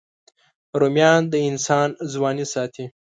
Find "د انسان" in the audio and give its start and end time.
1.31-1.89